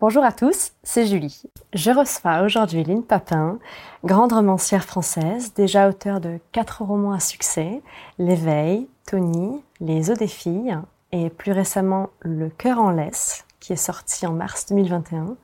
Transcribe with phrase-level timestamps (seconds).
[0.00, 1.42] Bonjour à tous, c'est Julie.
[1.74, 3.58] Je reçois aujourd'hui Lynne Papin,
[4.02, 7.82] grande romancière française, déjà auteure de quatre romans à succès,
[8.18, 10.78] L'éveil, Tony, Les eaux des filles
[11.12, 15.36] et plus récemment Le cœur en laisse, qui est sorti en mars 2021.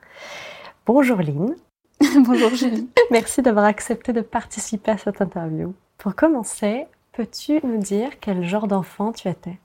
[0.86, 1.54] Bonjour Lynne.
[2.24, 2.88] Bonjour Julie.
[3.10, 5.74] Merci d'avoir accepté de participer à cette interview.
[5.98, 9.58] Pour commencer, peux-tu nous dire quel genre d'enfant tu étais?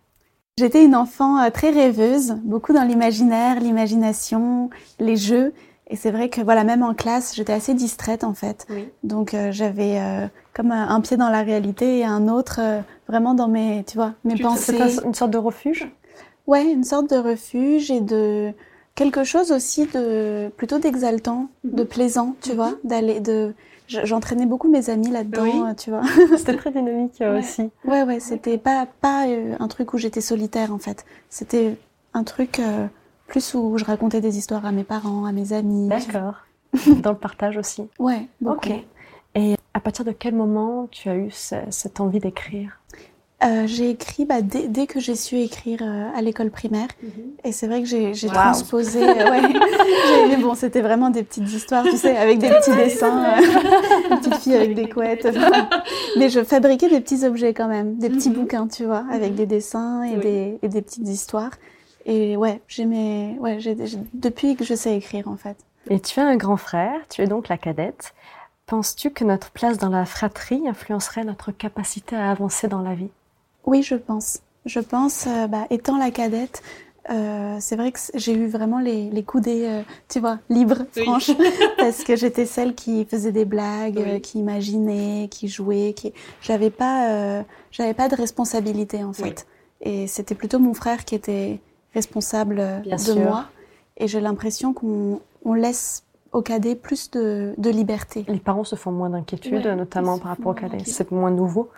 [0.61, 4.69] J'étais une enfant euh, très rêveuse, beaucoup dans l'imaginaire, l'imagination,
[4.99, 5.53] les jeux.
[5.87, 8.67] Et c'est vrai que voilà, même en classe, j'étais assez distraite en fait.
[9.01, 12.59] Donc euh, j'avais euh, comme un pied dans la réalité et un autre
[13.07, 14.77] vraiment dans mes, tu vois, mes pensées.
[14.77, 15.89] C'était une sorte de refuge?
[16.45, 18.53] Ouais, une sorte de refuge et de
[18.93, 21.87] quelque chose aussi de plutôt d'exaltant, de mhm.
[21.87, 22.77] plaisant, tu vois, mhm.
[22.83, 23.55] d'aller de
[23.87, 26.03] J'entraînais beaucoup mes amis là-dedans, euh, tu vois.
[26.37, 27.69] C'était très dynamique euh, aussi.
[27.85, 31.05] Ouais, ouais, c'était pas, pas euh, un truc où j'étais solitaire en fait.
[31.29, 31.75] C'était
[32.13, 32.61] un truc
[33.27, 35.87] plus où je racontais des histoires à mes parents, à mes amis.
[35.87, 36.35] D'accord.
[37.01, 37.87] Dans le partage aussi.
[37.99, 38.69] Ouais, beaucoup.
[38.69, 38.83] Ok.
[39.35, 42.79] Et à partir de quel moment tu as eu cette envie d'écrire?
[43.43, 46.87] Euh, j'ai écrit bah, dès, dès, que j'ai su écrire euh, à l'école primaire.
[47.01, 47.11] Mhm.
[47.43, 49.01] Et c'est vrai que j'ai transposé.
[49.01, 50.37] Euh, ouais.
[50.41, 53.37] bon, c'était vraiment des petites histoires, tu sais, avec des petits dessins,
[54.09, 55.27] une petite fille avec des couettes.
[56.17, 58.35] Mais je fabriquais des petits objets quand même, des petits mhm.
[58.35, 59.37] bouquins, tu vois, avec mhm.
[59.37, 61.51] des dessins et, des, et des petites histoires.
[62.05, 63.37] Et ouais, j'aimais.
[63.39, 63.57] Ouais,
[64.13, 65.57] depuis que je sais écrire en fait.
[65.89, 68.13] Et tu as un grand frère, tu es donc la cadette.
[68.67, 73.09] Penses-tu que notre place dans la fratrie influencerait notre capacité à avancer dans la vie?
[73.65, 74.39] Oui, je pense.
[74.65, 76.61] Je pense, euh, bah, étant la cadette,
[77.09, 81.31] euh, c'est vrai que j'ai eu vraiment les, les coudées, euh, tu vois, libres, franches,
[81.77, 87.43] parce que j'étais celle qui faisait des blagues, qui imaginait, qui jouait, qui j'avais pas,
[87.71, 89.47] j'avais pas de responsabilité en fait.
[89.81, 91.59] Et c'était plutôt mon frère qui était
[91.95, 93.45] responsable de moi.
[93.97, 98.25] Et j'ai l'impression qu'on on laisse au cadet plus de, de, liberté.
[98.27, 100.83] Les parents se font moins d'inquiétude, notamment par rapport au cadet.
[100.85, 101.71] C'est moins nouveau.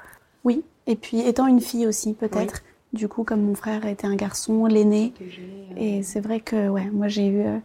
[0.43, 2.63] Oui, et puis étant une fille aussi peut-être.
[2.91, 5.13] Du coup, comme mon frère était un garçon, l'aîné.
[5.75, 7.41] Et c'est vrai que ouais, moi j'ai eu...
[7.41, 7.57] Euh,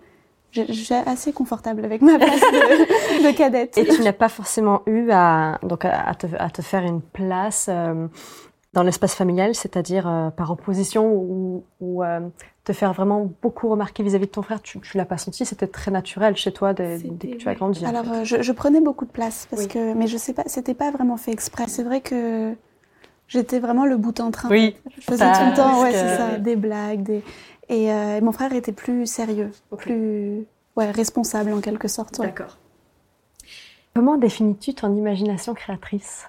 [0.53, 3.77] je, suis assez confortable avec ma place de, cadette.
[3.77, 7.67] Et tu n'as pas forcément eu à, donc à, te, à te faire une place
[7.69, 8.07] euh,
[8.73, 12.03] dans l'espace familial, c'est-à-dire euh, par opposition ou, ou
[12.65, 14.63] te faire vraiment beaucoup remarquer vis-à-vis de ton frère?
[14.63, 17.85] Tu, tu l'as pas senti, c'était très naturel chez toi dès, que tu as grandi.
[17.85, 20.91] Alors je, je, prenais beaucoup de place parce que, mais je sais pas, c'était pas
[20.91, 21.65] vraiment fait exprès.
[21.69, 22.55] C'est vrai que
[23.29, 24.49] J'étais vraiment le bout en train.
[24.49, 24.75] Oui.
[24.97, 27.23] Je faisais tout le temps, ouais, c'est ça, des blagues, des...
[27.69, 30.47] Et, euh, mon frère était plus sérieux, plus
[30.77, 32.19] ouais, responsable en quelque sorte.
[32.19, 32.57] D'accord.
[33.95, 36.25] Comment définis-tu ton imagination créatrice?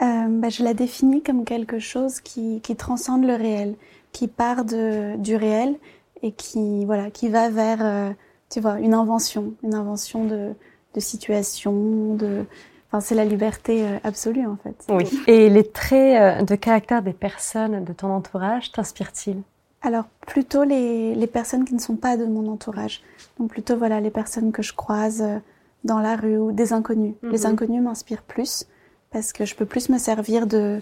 [0.00, 3.74] Euh, bah, Je la définis comme quelque chose qui, qui transcende le réel,
[4.12, 5.76] qui part de, du réel
[6.22, 8.10] et qui, voilà, qui va vers, euh,
[8.50, 10.52] tu vois, une invention, une invention de,
[10.94, 12.44] de situation, de,
[12.90, 14.86] Enfin, c'est la liberté euh, absolue en fait.
[14.88, 15.04] Oui.
[15.26, 19.42] Et les traits euh, de caractère des personnes de ton entourage t'inspirent-ils?
[19.82, 23.02] Alors plutôt les, les, personnes qui ne sont pas de mon entourage.
[23.38, 25.38] Donc plutôt voilà les personnes que je croise euh,
[25.84, 27.14] dans la rue ou des inconnus.
[27.22, 27.46] Les mhm.
[27.46, 28.66] inconnus m'inspirent plus
[29.10, 30.80] parce que je peux plus me servir de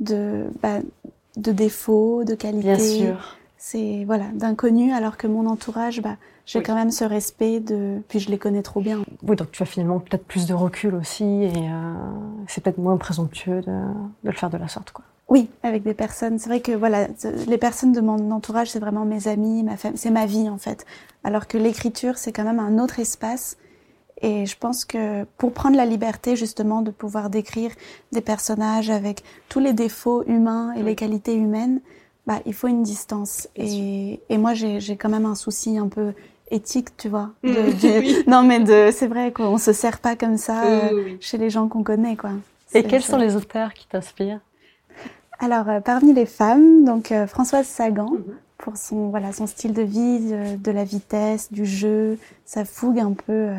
[0.00, 0.80] de, bah,
[1.36, 2.62] de défauts, de qualités.
[2.64, 3.36] Bien sûr.
[3.66, 8.02] C'est voilà d'inconnus alors que mon entourage bah j'ai quand même ce respect de.
[8.08, 9.02] Puis je les connais trop bien.
[9.22, 11.94] Oui, donc tu as finalement peut-être plus de recul aussi et euh,
[12.46, 13.72] c'est peut-être moins présomptueux de,
[14.24, 15.02] de, le faire de la sorte, quoi.
[15.30, 16.38] Oui, avec des personnes.
[16.38, 17.08] C'est vrai que voilà,
[17.46, 20.58] les personnes de mon entourage, c'est vraiment mes amis, ma famille, c'est ma vie en
[20.58, 20.84] fait.
[21.24, 23.56] Alors que l'écriture, c'est quand même un autre espace.
[24.20, 27.70] Et je pense que pour prendre la liberté justement de pouvoir décrire
[28.12, 31.80] des personnages avec tous les défauts humains et les qualités humaines,
[32.26, 33.48] bah, il faut une distance.
[33.56, 36.12] Et, et, moi, j'ai quand même un souci un peu
[36.50, 37.30] éthique, tu vois.
[37.42, 38.24] De, mm.
[38.30, 41.68] Non, mais de, c'est vrai qu'on se sert pas comme ça euh, chez les gens
[41.68, 42.30] qu'on connaît, quoi.
[42.72, 44.40] Et quels sont les auteurs qui t'inspirent?
[45.38, 48.24] Alors, euh, parmi les femmes, donc euh, Françoise Sagan, mhm.
[48.58, 53.12] pour son voilà son style de vie, de, la vitesse, du jeu, sa fougue un
[53.12, 53.50] peu.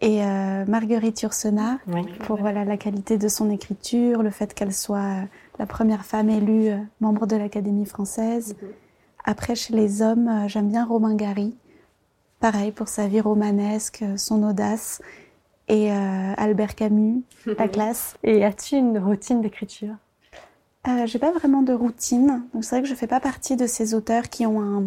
[0.00, 0.20] et
[0.66, 1.78] Marguerite Yourcenar,
[2.26, 5.26] pour voilà la qualité de son écriture, le fait qu'elle soit
[5.58, 6.70] la première femme élue
[7.00, 8.56] membre de l'Académie française.
[8.60, 8.68] Mhm.
[9.24, 11.54] Après, chez les hommes, j'aime bien Romain Gary,
[12.42, 15.00] Pareil pour sa vie romanesque, son audace.
[15.68, 18.16] Et euh, Albert Camus, la classe.
[18.24, 19.94] Et as-tu une routine d'écriture?
[20.88, 22.42] Euh, J'ai pas vraiment de routine.
[22.52, 24.82] Donc c'est vrai que je fais pas partie de ces auteurs qui ont un,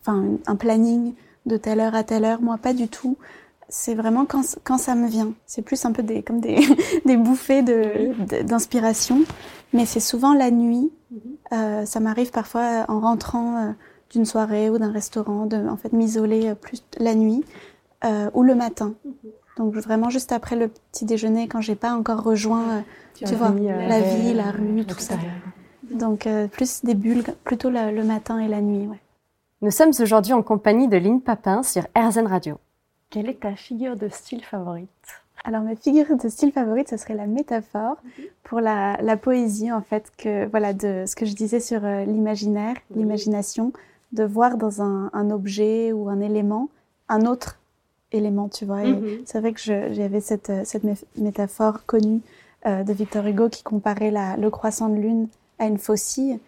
[0.00, 1.14] enfin, un planning
[1.46, 2.42] de telle heure à telle heure.
[2.42, 3.16] Moi, pas du tout.
[3.68, 5.34] C'est vraiment quand, quand ça me vient.
[5.46, 6.58] C'est plus un peu des, comme des,
[7.04, 9.18] des bouffées d'inspiration.
[9.20, 9.24] De,
[9.72, 10.90] Mais c'est souvent la nuit.
[11.10, 11.20] Mhm.
[11.52, 13.72] Euh, ça m'arrive parfois en rentrant euh,
[14.10, 17.44] d'une soirée ou d'un restaurant, de en fait m'isoler plus la nuit
[18.32, 18.94] ou le matin.
[19.56, 22.84] Donc vraiment juste après le petit déjeuner, quand j'ai pas encore rejoint,
[23.14, 25.16] tu, vois, la vie, la rue, tout ça.
[25.90, 28.86] Donc plus des bulles, plutôt le matin et la nuit.
[28.86, 29.00] Ouais.
[29.60, 32.58] Nous sommes aujourd'hui en compagnie de Lynn Papin sur RZN Radio.
[33.10, 34.88] Quelle est ta figure de style favorite?
[35.44, 38.24] Alors ma figure de style favorite, ce serait la métaphore mhm.
[38.44, 42.76] pour la, poésie en fait que voilà de ce que je disais sur euh, l'imaginaire,
[42.94, 43.72] l'imagination,
[44.12, 46.68] de voir dans un, objet ou un élément
[47.08, 47.58] un autre
[48.12, 48.82] élément, tu vois.
[48.82, 49.22] Mhm.
[49.24, 50.84] C'est vrai que j'avais cette, cette
[51.16, 52.20] métaphore connue
[52.66, 56.38] euh, de Victor Hugo qui comparait la, le croissant de lune à une faucille.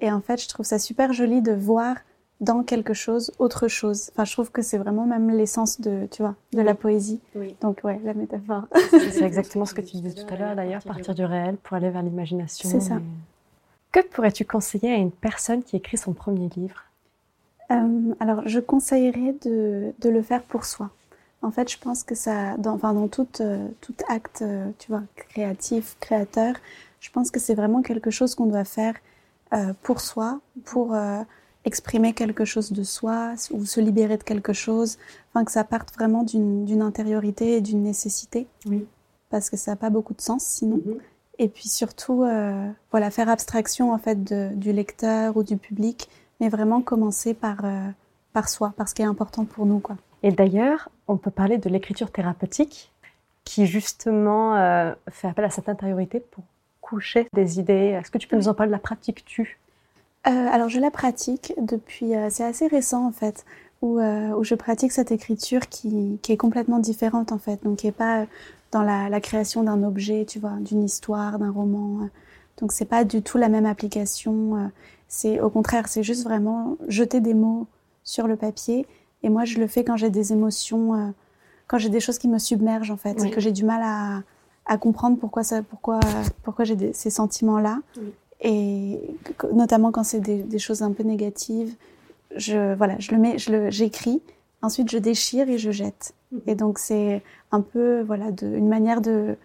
[0.00, 1.96] Et en fait, je trouve ça super joli de voir
[2.40, 4.10] dans quelque chose, autre chose.
[4.12, 7.20] Enfin, je trouve que c'est vraiment même l'essence de, tu vois, de la poésie.
[7.60, 8.64] Donc, ouais, la métaphore.
[8.90, 11.90] C'est exactement ce que tu disais tout à l'heure, d'ailleurs, partir du réel pour aller
[11.90, 12.68] vers l'imagination.
[12.68, 13.00] C'est ça.
[13.92, 16.84] Que pourrais-tu conseiller à une personne qui écrit son premier livre?
[17.70, 20.90] Euh, Alors, je conseillerais de, de, le faire pour soi.
[21.42, 24.90] En fait, je pense que ça, dans, enfin, dans tout, euh, tout acte, euh, tu
[24.90, 26.56] vois, créatif, créateur,
[27.00, 28.94] je pense que c'est vraiment quelque chose qu'on doit faire
[29.82, 30.96] pour soi, pour
[31.64, 34.98] exprimer quelque chose de soi ou se libérer de quelque chose,
[35.30, 38.46] enfin que ça parte vraiment d'une intériorité et d'une nécessité.
[38.66, 38.86] Oui.
[39.30, 40.80] Parce que ça n'a pas beaucoup de sens sinon.
[40.84, 40.98] Mhm.
[41.38, 46.08] Et puis surtout, euh, voilà, faire abstraction en fait de, du lecteur ou du public,
[46.40, 47.88] mais vraiment commencer par, euh,
[48.32, 49.80] par soi, parce ce qui est important pour nous.
[49.80, 49.96] Quoi.
[50.22, 52.92] Et d'ailleurs, on peut parler de l'écriture thérapeutique
[53.44, 56.44] qui justement euh, fait appel à cette intériorité pour
[56.80, 57.98] coucher des idées.
[57.98, 59.58] Est-ce que tu peux nous en parler de la pratique tu
[60.26, 63.44] euh, alors je la pratique depuis, euh, c'est assez récent en fait,
[63.82, 67.78] où, euh, où, je pratique cette écriture qui, qui, est complètement différente en fait, donc
[67.78, 68.26] qui est pas
[68.72, 72.08] dans la, la création d'un objet, tu vois, d'une histoire, d'un roman.
[72.58, 74.70] Donc c'est pas du tout la même application.
[75.08, 77.66] C'est au contraire, c'est juste vraiment jeter des mots
[78.02, 78.86] sur le papier.
[79.22, 81.12] Et moi je le fais quand j'ai des émotions,
[81.66, 84.22] quand j'ai des choses qui me submergent en fait, que j'ai du mal à,
[84.66, 86.00] à comprendre pourquoi ça, pourquoi,
[86.42, 87.80] pourquoi j'ai ces sentiments là.
[87.98, 88.14] Oui.
[88.44, 89.00] Et
[89.54, 91.74] notamment quand c'est des, choses un peu négatives,
[92.36, 94.20] je, voilà, je le mets, je j'écris,
[94.60, 96.12] ensuite je déchire et je jette.
[96.30, 96.40] Mhm.
[96.46, 99.36] Et donc c'est un peu, voilà, de, une manière de,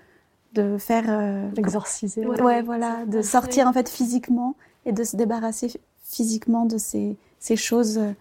[0.54, 1.06] de faire.
[1.08, 2.26] Euh, Exorciser.
[2.26, 4.56] Ouais, voilà, de sortir en fait physiquement
[4.86, 8.12] et de se débarrasser physiquement de ces, ces choses euh,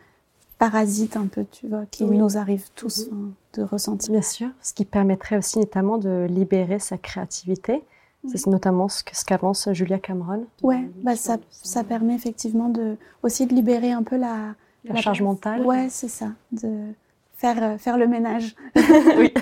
[0.58, 3.32] parasites un peu, tu vois, qui nous arrivent tous mhm.
[3.54, 4.12] de ressentir.
[4.12, 7.82] Bien sûr, ce qui permettrait aussi notamment de libérer sa créativité
[8.26, 10.46] c'est notamment ce qu'avance Julia Cameron.
[10.62, 14.54] Ouais, bah ça, ça permet effectivement de, aussi de libérer un peu la,
[14.84, 15.64] la, charge mentale.
[15.64, 16.92] Ouais, c'est ça, de
[17.34, 18.54] faire, euh, faire le ménage.
[19.16, 19.32] oui.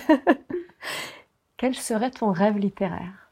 [1.56, 3.30] Quel serait ton rêve littéraire?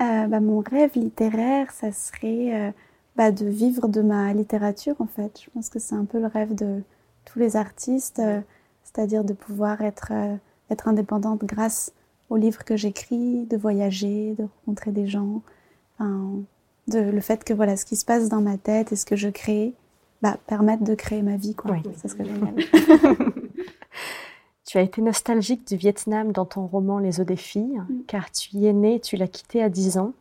[0.00, 2.70] Euh, bah, Mon rêve littéraire, ça serait euh,
[3.16, 5.40] bah, de vivre de ma littérature, en fait.
[5.44, 6.82] Je pense que c'est un peu le rêve de
[7.24, 8.22] tous les artistes,
[8.84, 10.12] c'est-à-dire de pouvoir être,
[10.70, 11.92] être indépendante grâce
[12.30, 15.42] aux livres que j'écris, de voyager, de rencontrer des gens,
[16.00, 19.16] de, le fait que voilà, ce qui se passe dans ma tête et ce que
[19.16, 19.74] je crée,
[20.22, 21.54] bah, permettent de créer ma vie.
[21.54, 21.72] Quoi.
[21.72, 21.82] Oui.
[21.96, 22.22] C'est ce que
[24.64, 28.02] tu as été nostalgique du Vietnam dans ton roman Les eaux des filles, mm.
[28.06, 30.12] car tu y es née et tu l'as quitté à 10 ans.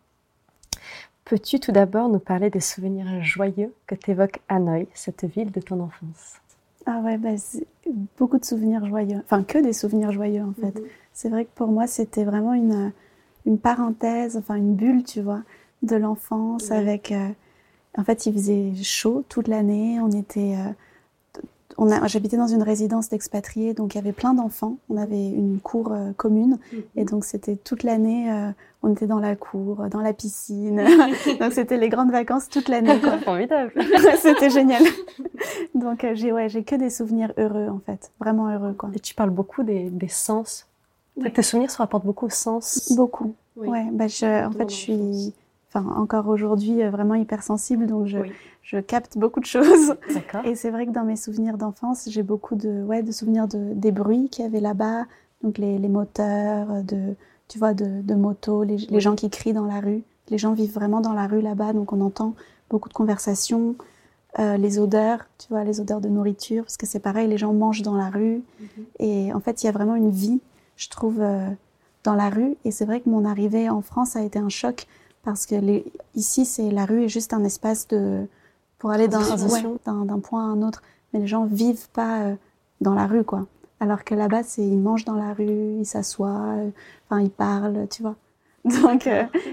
[1.23, 5.79] Peux-tu tout d'abord nous parler des souvenirs joyeux que t'évoque Hanoï, cette ville de ton
[5.79, 6.35] enfance?
[6.85, 7.31] Ah ouais, bah,
[8.17, 9.21] beaucoup de souvenirs joyeux.
[9.25, 10.79] Enfin, que des souvenirs joyeux en fait.
[10.79, 10.87] Mm-hmm.
[11.13, 12.91] C'est vrai que pour moi, c'était vraiment une,
[13.45, 15.41] une parenthèse, enfin une bulle, tu vois,
[15.81, 17.11] de l'enfance avec.
[17.11, 17.29] Euh,
[17.97, 19.99] en fait, il faisait chaud toute l'année.
[19.99, 20.55] On était.
[20.55, 20.71] Euh,
[21.77, 24.77] on a, j'habitais dans une résidence d'expatriés, donc il y avait plein d'enfants.
[24.89, 26.81] On avait une cour euh, commune, mhm.
[26.95, 28.31] et donc c'était toute l'année.
[28.83, 30.83] on était dans la cour, dans la piscine.
[31.39, 32.99] donc c'était les grandes vacances toute l'année.
[33.23, 33.73] Formidable.
[34.19, 34.83] c'était génial.
[35.73, 38.89] donc j'ai ouais, j'ai que des souvenirs heureux en fait, vraiment heureux quoi.
[38.93, 40.67] Et tu parles beaucoup des, des sens
[41.33, 43.35] tes souvenirs se rapportent beaucoup au sens Beaucoup.
[43.55, 45.33] Ouais, bah je, en fait, je suis
[45.75, 48.19] enfin, encore aujourd'hui euh, vraiment hypersensible, donc je,
[48.63, 49.95] je capte beaucoup de choses.
[50.45, 53.73] Et c'est vrai que dans mes souvenirs d'enfance, j'ai beaucoup de, ouais, de souvenirs de,
[53.73, 55.05] des bruits qu'il y avait là-bas,
[55.43, 57.15] donc les, les, moteurs, de,
[57.47, 60.03] tu vois, de, de motos, les, les, gens qui crient dans la rue.
[60.29, 62.33] Les gens vivent vraiment dans la rue là-bas, donc on entend
[62.69, 63.75] beaucoup de conversations.
[64.39, 67.53] Euh, les odeurs, tu vois, les odeurs de nourriture, parce que c'est pareil, les gens
[67.53, 68.43] mangent dans la rue.
[68.59, 68.85] Mhm.
[68.99, 70.41] Et en fait, il y a vraiment une vie
[70.75, 71.49] je trouve, euh,
[72.03, 72.55] dans la rue.
[72.65, 74.87] Et c'est vrai que mon arrivée en France a été un choc
[75.25, 78.25] parce que les, ici, c'est la rue est juste un espace de
[78.77, 79.19] pour aller d'un
[80.05, 80.81] d'un point à un autre.
[81.11, 82.35] Mais les gens vivent pas euh,
[82.81, 83.47] dans la rue, quoi.
[83.79, 86.69] Alors que là-bas, c'est ils mangent dans la rue, ils s'assoient, euh,
[87.09, 88.15] enfin ils parlent, tu vois.
[88.65, 89.09] Donc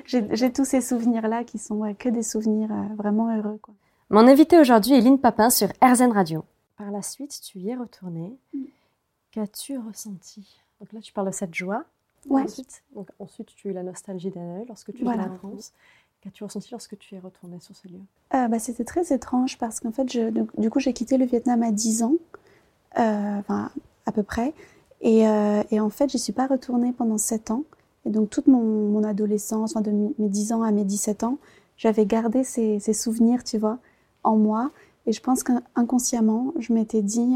[0.07, 3.75] j'ai tous ces souvenirs là qui sont ouais, que des souvenirs vraiment heureux, quoi.
[4.13, 6.45] Mon invité aujourd'hui est Lynn Papin sur RZN Radio.
[6.77, 8.37] Par la suite, tu y es retournée.
[8.53, 8.65] Mm.
[9.31, 10.61] Qu'as-tu ressenti?
[10.79, 11.87] Donc là, tu parles de cette joie.
[12.29, 12.43] Ouais.
[12.43, 15.25] Ensuite, donc, ensuite, tu as eu la nostalgie d'Hanoï lorsque tu Voilà.
[15.25, 15.73] es en France.
[16.21, 17.99] Qu'as-tu ressenti lorsque tu es retournée sur ce lieu?
[18.35, 21.25] Euh, bah, C'était très étrange parce qu'en fait, je, du, du coup, j'ai quitté le
[21.27, 22.15] Vietnam à 10 ans,
[22.99, 23.71] euh, enfin,
[24.07, 24.55] à peu près.
[25.01, 27.65] Et, euh, et en fait, j'y suis pas retournée pendant 7 ans.
[28.07, 31.39] Et donc, toute mon, mon adolescence, enfin, de mes 10 ans à mes 17 ans,
[31.77, 33.79] j'avais gardé ces, ces souvenirs, tu vois,
[34.23, 34.71] en moi.
[35.07, 37.35] Et je pense qu'inconsciemment, je m'étais dit,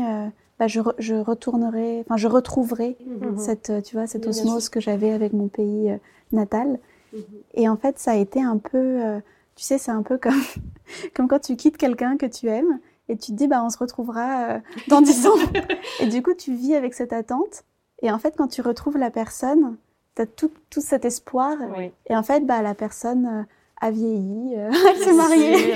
[0.58, 3.38] bah, je, re- je retournerai, enfin, je retrouverai Mhm.
[3.38, 5.96] cette, tu vois, cette osmose que j'avais avec mon pays euh,
[6.32, 6.78] natal.
[7.12, 7.22] Mhm.
[7.54, 9.18] Et en fait, ça a été un peu, euh,
[9.54, 10.32] tu sais, c'est un peu comme,
[11.14, 13.78] comme quand tu quittes quelqu'un que tu aimes et tu te dis, bah, on se
[13.78, 14.58] retrouvera euh,
[14.88, 15.30] dans 10 ans.
[16.00, 17.64] et du coup, tu vis avec cette attente.
[18.02, 19.76] Et en fait, quand tu retrouves la personne,
[20.16, 21.56] tu as tout, tout cet espoir.
[21.76, 21.90] Oui.
[22.08, 23.46] Et en fait, bah, la personne
[23.80, 24.54] a vieilli,
[24.88, 25.74] elle s'est mariée,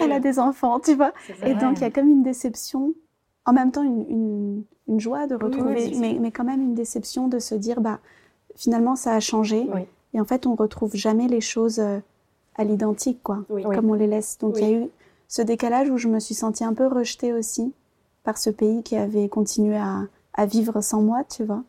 [0.00, 1.12] elle a des enfants, tu vois.
[1.44, 2.94] Et donc, il y a comme une déception,
[3.44, 6.74] en même temps une, une, une joie de oui, retrouver, mais, mais quand même une
[6.74, 7.98] déception de se dire, bah,
[8.56, 9.66] finalement, ça a changé.
[9.74, 9.82] Oui.
[10.14, 11.98] Et en fait, on retrouve jamais les choses euh,
[12.56, 13.62] à l'identique, quoi, Oui.
[13.62, 14.38] comme on les laisse.
[14.38, 14.84] Donc, il y a Oui.
[14.86, 14.88] eu
[15.28, 17.72] ce décalage où je me suis sentie un peu rejetée aussi
[18.24, 20.02] par ce pays qui avait continué à,
[20.34, 21.62] à vivre sans moi, tu vois.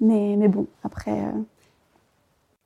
[0.00, 1.32] Mais, mais bon, après, euh,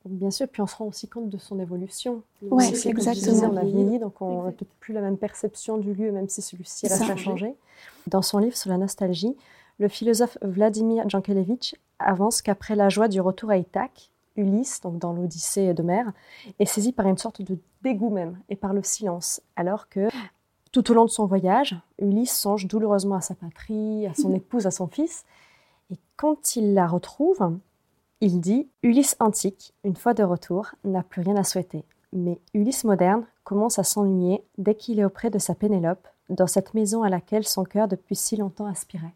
[0.04, 2.22] Bien sûr, puis on se rend aussi compte de son évolution.
[2.40, 2.46] Tu
[2.88, 3.12] exactement.
[3.12, 6.42] disais, on a vieilli, donc on n'a plus la même perception du lieu, même si
[6.42, 7.04] celui-ci ça.
[7.04, 7.54] inchangé.
[8.06, 9.36] Dans son livre sur la nostalgie,
[9.78, 15.12] le philosophe Vladimir Jankélévitch avance qu'après la joie du retour à Ithaque, Ulysse, donc dans
[15.12, 16.12] l'Odyssée d'Homère,
[16.58, 20.08] est saisi par une sorte de dégoût même et par le silence, alors que
[20.72, 24.66] tout au long de son voyage, Ulysse songe douloureusement à sa patrie, à son épouse,
[24.66, 25.24] à son fils,
[25.90, 27.58] et quand il la retrouve,
[28.20, 31.84] il dit Ulysse antique, une fois de retour, n'a plus rien à souhaiter.
[32.12, 36.74] Mais Ulysse moderne commence à s'ennuyer dès qu'il est auprès de sa Pénélope, dans cette
[36.74, 39.14] maison à laquelle son cœur depuis si longtemps aspirait.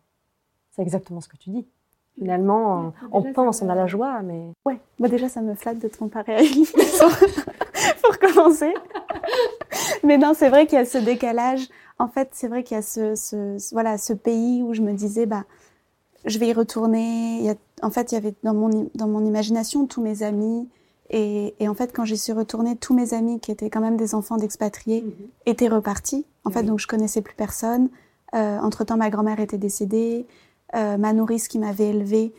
[0.72, 1.66] C'est exactement ce que tu dis.
[2.18, 4.78] Finalement, on déjà, pense, on a la joie, mais ouais.
[4.98, 6.72] Moi, déjà, ça me flatte de te comparer à Ulysse,
[8.02, 8.72] pour commencer.
[10.02, 11.68] Mais non, c'est vrai qu'il y a ce décalage.
[11.98, 15.26] En fait, c'est vrai qu'il y a ce, voilà, ce pays où je me disais,
[15.26, 15.44] bah,
[16.24, 17.38] je vais y retourner.
[17.38, 20.22] Il y a- en fait, il y avait dans mon, dans mon imagination tous mes
[20.22, 20.68] amis.
[21.10, 23.96] Et, et en fait, quand j'y suis retournée, tous mes amis qui étaient quand même
[23.96, 25.04] des enfants d'expatriés
[25.46, 26.26] étaient repartis.
[26.44, 27.88] En fait, donc je connaissais plus personne.
[28.34, 30.26] Euh, entre-temps, ma grand-mère était décédée.
[30.74, 32.32] Euh, ma nourrice qui m'avait élevée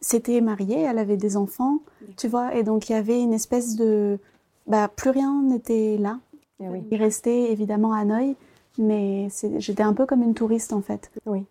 [0.00, 1.80] s'était mariée, elle avait des enfants,
[2.16, 2.54] tu vois.
[2.54, 4.18] Et donc, il y avait une espèce de...
[4.66, 6.18] Bah, plus rien n'était là.
[6.60, 6.82] eh oui.
[6.90, 8.36] Il restait évidemment à Hanoï,
[8.78, 9.28] mais
[9.58, 11.10] j'étais un peu comme une touriste, en fait.
[11.26, 11.44] Oui.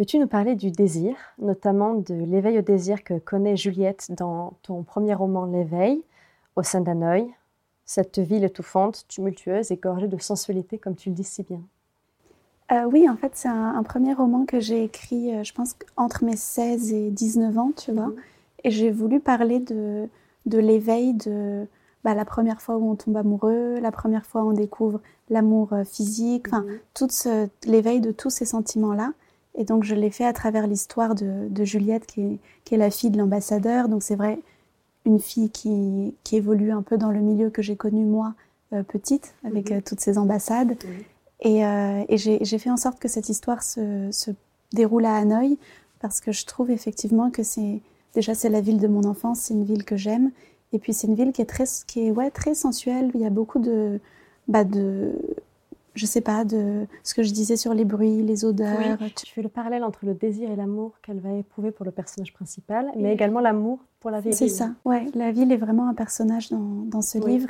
[0.00, 4.82] Peux-tu nous parler du désir, notamment de l'éveil au désir que connaît Juliette dans ton
[4.82, 6.02] premier roman L'éveil,
[6.56, 7.28] au sein d'Hanoï,
[7.84, 11.60] cette ville étouffante, tumultueuse et gorgée de sensualité, comme tu le dis si bien.
[12.72, 15.76] Euh, oui, en fait, c'est un, un premier roman que j'ai écrit, euh, je pense,
[15.98, 18.06] entre mes 16 et 19 ans, tu vois.
[18.06, 18.16] Mhm.
[18.64, 20.08] Et j'ai voulu parler de,
[20.46, 21.66] de l'éveil de
[22.04, 25.74] bah, la première fois où on tombe amoureux, la première fois où on découvre l'amour
[25.74, 26.64] euh, physique, enfin,
[26.94, 29.12] tout ce- l'éveil de tous ces sentiments-là.
[29.56, 32.78] Et donc, je l'ai fait à travers l'histoire de, de Juliette, qui est, qui est
[32.78, 33.88] la fille de l'ambassadeur.
[33.88, 34.38] Donc, c'est vrai,
[35.04, 38.34] une fille qui, qui évolue un peu dans le milieu que j'ai connu, moi,
[38.72, 39.78] euh, petite, avec Mhm.
[39.78, 40.76] euh, toutes ces ambassades.
[41.40, 44.30] Et, euh, et j'ai j'ai fait en sorte que cette histoire se, se
[44.72, 45.58] déroule à Hanoï,
[46.00, 47.80] parce que je trouve effectivement que c'est.
[48.14, 50.30] Déjà, c'est la ville de mon enfance, c'est une ville que j'aime.
[50.72, 53.10] Et puis, c'est une ville qui est très, qui est, ouais, très sensuelle.
[53.14, 54.00] Il y a beaucoup de.
[54.48, 55.12] Bah, de
[55.94, 58.98] je sais pas, de ce que je disais sur les bruits, les odeurs.
[59.16, 61.90] tu- Tu fais le parallèle entre le désir et l'amour qu'elle va éprouver pour le
[61.90, 64.54] personnage principal, mais également l'amour pour la vieille C'est ville.
[64.54, 65.06] ça, ouais.
[65.14, 67.32] La ville est vraiment un personnage dans, dans ce Oui.
[67.32, 67.48] livre.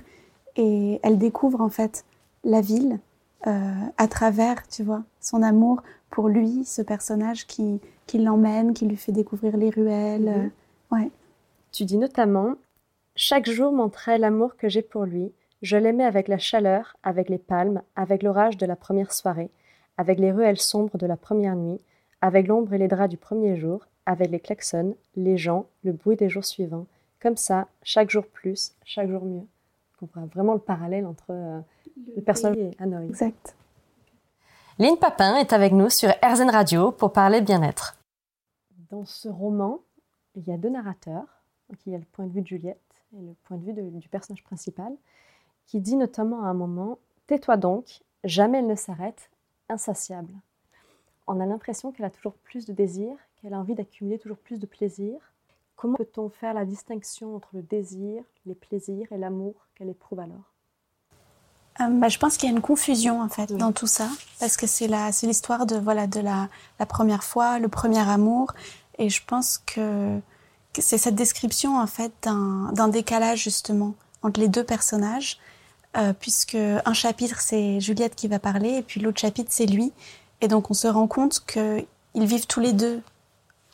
[0.56, 2.04] Et elle découvre en fait
[2.44, 2.98] la ville
[3.46, 8.84] euh, à travers, tu vois, son amour pour lui, ce personnage qui, qui l'emmène, qui
[8.86, 10.22] lui fait découvrir les ruelles.
[10.22, 10.50] Mhm.
[10.92, 11.10] euh, ouais.
[11.72, 12.54] Tu dis notamment
[13.14, 15.30] Chaque jour montrait l'amour que j'ai pour lui.
[15.62, 19.50] Je l'aimais avec la chaleur, avec les palmes, avec l'orage de la première soirée,
[19.96, 21.80] avec les ruelles sombres de la première nuit,
[22.22, 26.16] avec l'ombre et les draps du premier jour, avec les klaxons, les gens, le bruit
[26.16, 26.86] des jours suivants.
[27.20, 29.46] Comme ça, chaque jour plus, chaque jour mieux.
[30.02, 31.60] On voit vraiment le parallèle entre euh,
[32.16, 33.06] le personnage et Hanoï.
[33.08, 33.54] Exact.
[34.78, 37.98] Lynn Papin est avec nous sur RZN Radio pour parler bien-être.
[38.90, 39.80] Dans ce roman,
[40.34, 41.26] il y a deux narrateurs.
[41.68, 42.80] Donc, il y a le point de vue de Juliette
[43.14, 44.90] et le point de vue de- du personnage principal,
[45.66, 49.30] qui dit notamment à un moment Tais-toi donc, jamais elle ne s'arrête,
[49.68, 50.32] insatiable.
[51.26, 54.58] On a l'impression qu'elle a toujours plus de désir, qu'elle a envie d'accumuler toujours plus
[54.58, 55.20] de plaisir.
[55.76, 60.50] Comment peut-on faire la distinction entre le désir, les plaisirs et l'amour qu'elle éprouve alors?
[61.80, 64.08] Euh, bah, je pense qu'il y a une confusion en fait dans tout ça
[64.40, 64.88] parce que c'est
[65.22, 66.48] l'histoire de voilà de la,
[66.78, 68.52] la première fois, le premier amour
[68.98, 70.18] et je pense que,
[70.74, 75.38] que c'est cette description en fait d'un d'un décalage justement entre les deux personnages
[75.96, 79.92] euh, puisque un chapitre c'est Juliette qui va parler et puis l'autre chapitre c'est lui
[80.40, 83.02] et donc on se rend compte que ils vivent tous les deux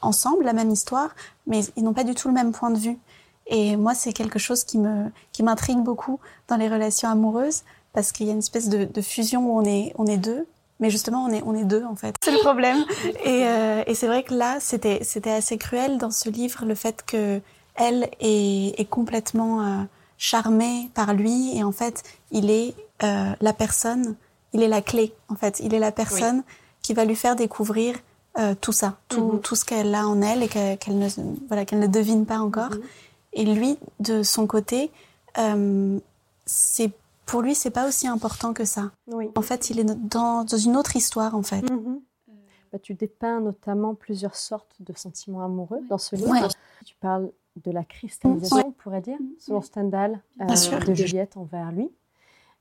[0.03, 1.11] ensemble la même histoire
[1.47, 2.99] mais ils n'ont pas du tout le même point de vue
[3.47, 7.63] et moi c'est quelque chose qui me qui m'intrigue beaucoup dans les relations amoureuses
[7.97, 10.47] parce qu'il y a une espèce de, de, fusion où on est, on est deux,
[10.81, 12.15] mais justement on est, on est deux en fait.
[12.23, 12.85] C'est le problème.
[13.25, 16.75] Et, euh, et c'est vrai que là, c'était, c'était assez cruel dans ce livre le
[16.75, 17.41] fait que
[17.75, 19.83] elle est, est complètement euh,
[20.19, 24.17] charmée par lui et en fait il est euh, la personne,
[24.53, 26.55] il est la clé en fait, il est la personne oui.
[26.83, 27.97] qui va lui faire découvrir
[28.39, 29.41] euh, tout ça, tout, mm -hmm.
[29.41, 31.09] tout ce qu'elle a en elle et qu'elle, ne,
[31.49, 32.71] voilà, qu'elle ne devine pas encore.
[32.71, 33.39] Mm -hmm.
[33.39, 34.91] Et lui, de son côté,
[35.39, 35.99] euh,
[36.45, 36.91] c'est
[37.27, 38.85] pour lui, c'est pas aussi important que ça.
[39.09, 39.27] Oui.
[39.35, 41.63] En fait, il est dans, dans une autre histoire, en fait.
[41.71, 41.99] Mm -hmm.
[42.73, 46.31] bah, tu dépeins notamment plusieurs sortes de sentiments amoureux dans ce livre.
[46.31, 46.49] Ouais.
[46.91, 47.29] Tu parles
[47.65, 48.65] de la cristallisation, ouais.
[48.67, 50.47] on pourrait dire, selon Stendhal, euh,
[50.87, 51.91] de Juliette envers lui.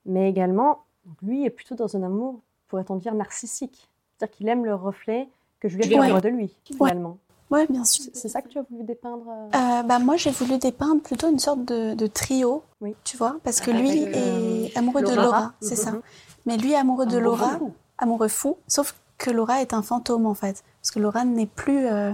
[0.06, 0.84] Mais également,
[1.22, 3.90] lui est plutôt dans un amour, pourrait-on dire, narcissique.
[4.18, 5.28] C'est-à-dire qu'il aime le reflet
[5.60, 6.22] que Juliette ouais.
[6.22, 7.18] de lui, finalement.
[7.52, 8.06] Oui, bien sûr.
[8.14, 11.40] C'est ça que tu as voulu dépeindre euh, bah, Moi, j'ai voulu dépeindre plutôt une
[11.40, 12.96] sorte de, de trio, oui.
[13.04, 15.16] tu vois, parce que lui Avec, est euh, amoureux Laura.
[15.16, 16.02] de Laura, c'est mm -hmm.
[16.02, 16.02] ça.
[16.46, 17.72] Mais lui est amoureux de Laura, fou.
[17.98, 20.64] amoureux fou, sauf que Laura est un fantôme, en fait.
[20.82, 21.86] Parce que Laura n'est plus...
[21.88, 22.14] Euh...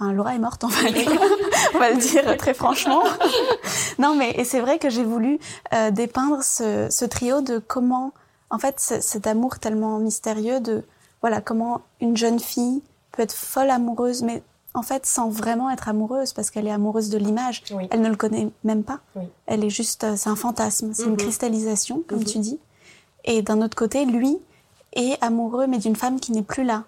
[0.00, 0.94] Enfin, Laura est morte, en fait.
[1.74, 3.02] On va le dire très franchement.
[3.98, 5.38] non, mais et c'est vrai que j'ai voulu
[5.72, 8.12] euh, dépeindre ce, ce, trio de comment...
[8.50, 10.84] En fait, cet amour tellement mystérieux de...
[11.20, 12.80] Voilà, comment une jeune fille
[13.12, 14.42] peut être folle amoureuse, mais
[14.74, 17.64] en fait, sans vraiment être amoureuse, parce qu'elle est amoureuse de l'image.
[17.72, 17.88] Oui.
[17.90, 19.00] Elle ne le connaît même pas.
[19.16, 19.24] Oui.
[19.46, 21.10] Elle est juste, euh, c'est un fantasme, c'est mm -hmm.
[21.10, 22.32] une cristallisation, comme mm -hmm.
[22.32, 22.58] tu dis.
[23.24, 24.38] Et d'un autre côté, lui
[24.92, 26.84] est amoureux, mais d'une femme qui n'est plus là.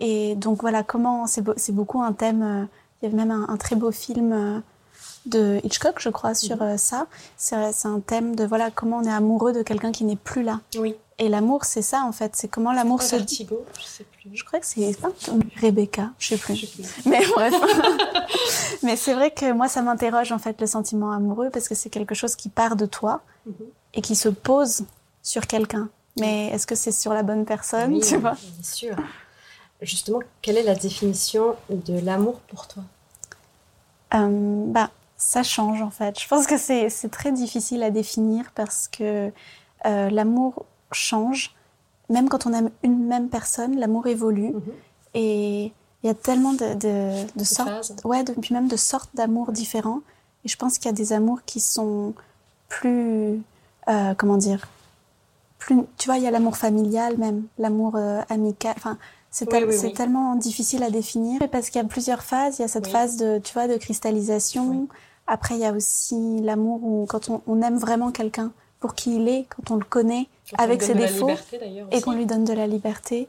[0.00, 2.42] Et donc voilà, comment c'est be beaucoup un thème.
[2.42, 2.64] Euh,
[3.02, 4.60] il y avait même un, un, très beau film euh,
[5.26, 6.62] de Hitchcock, je crois, sur Mhm.
[6.62, 7.06] euh, ça.
[7.36, 10.60] C'est un thème de voilà comment on est amoureux de quelqu'un qui n'est plus là.
[10.78, 10.94] Oui.
[11.18, 12.32] Et l'amour, c'est ça en fait.
[12.34, 13.16] C'est comment l'amour se.
[13.16, 14.30] Vertigo, je sais plus.
[14.36, 14.96] Je crois que c'est
[15.60, 16.56] Rebecca, je sais plus.
[16.56, 17.10] Je sais plus.
[17.10, 17.54] Mais bref.
[18.82, 21.90] Mais c'est vrai que moi, ça m'interroge en fait le sentiment amoureux parce que c'est
[21.90, 23.52] quelque chose qui part de toi -hmm.
[23.94, 24.84] et qui se pose
[25.22, 25.88] sur quelqu'un.
[26.20, 28.32] Mais est-ce que c'est sur la bonne personne, oui, tu vois?
[28.40, 28.96] Bien sûr.
[29.82, 32.82] Justement, quelle est la définition de l'amour pour toi
[34.14, 36.18] euh, Bah, ça change en fait.
[36.20, 39.30] Je pense que c'est très difficile à définir parce que
[39.86, 41.54] euh, l'amour change.
[42.10, 44.52] Même quand on aime une même personne, l'amour évolue.
[44.52, 44.72] mm -hmm.
[45.14, 49.10] Et il y a tellement de, de, de sortes, ouais, de, puis même de sortes
[49.14, 50.02] d'amour différents.
[50.44, 52.12] Et je pense qu'il y a des amours qui sont
[52.68, 53.40] plus,
[53.88, 54.60] euh, comment dire,
[55.58, 57.92] plus, tu vois, il y a l'amour familial même, l'amour
[58.28, 58.74] amical.
[58.76, 58.98] Enfin,
[59.34, 59.92] c'est oui, oui, oui.
[59.92, 62.60] tellement difficile à définir parce qu'il y a plusieurs phases.
[62.60, 64.86] Il y a cette phase de, tu vois, de cristallisation.
[65.26, 69.16] Après, il y a aussi l'amour où quand on, on aime vraiment quelqu'un pour qui
[69.16, 72.44] il est, quand on le connaît, quand avec ses défauts, liberté, et qu'on lui donne
[72.44, 73.26] de la liberté.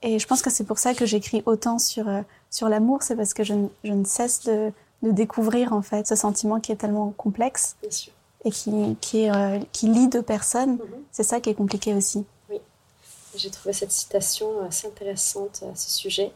[0.00, 3.14] Et je pense que c'est pour ça que j'écris autant sur, euh, sur l'amour, c'est
[3.14, 3.52] parce que je,
[3.84, 7.76] je, ne cesse de, de, découvrir en fait ce sentiment qui est tellement complexe
[8.46, 8.96] et qui,
[9.30, 10.76] euh, qui lie deux personnes.
[10.76, 11.02] Mm -hmm.
[11.10, 12.24] C'est ça qui est compliqué aussi.
[13.34, 16.32] J'ai trouvé cette citation assez intéressante à ce sujet.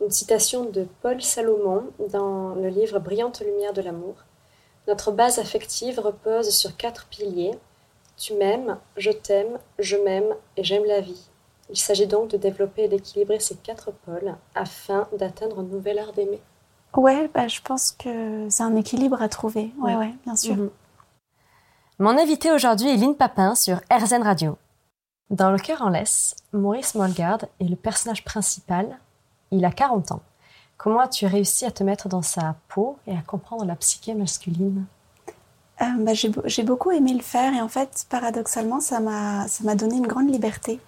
[0.00, 4.14] Une citation de Paul Salomon dans le livre Brillante lumière de l'amour.
[4.86, 7.58] Notre base affective repose sur quatre piliers.
[8.16, 11.28] Tu m'aimes, je t'aime, je m'aime et j'aime la vie.
[11.70, 16.12] Il s'agit donc de développer et d'équilibrer ces quatre pôles afin d'atteindre un nouvel art
[16.12, 16.40] d'aimer.
[16.96, 19.72] Ouais, bah, je pense que c'est un équilibre à trouver.
[19.78, 20.56] Ouais, ouais, bien sûr.
[20.56, 20.70] Mm -hmm.
[21.98, 24.56] Mon invité aujourd'hui est Lynn Papin sur RZN Radio.
[25.30, 28.98] Dans Le cœur en laisse, Maurice Molgard est le personnage principal.
[29.50, 30.22] Il a 40 ans.
[30.78, 34.86] Comment as-tu réussi à te mettre dans sa peau et à comprendre la psyché masculine?
[35.82, 40.06] Euh, bah, J'ai beaucoup aimé le faire et en fait, paradoxalement, ça m'a donné une
[40.06, 40.80] grande liberté.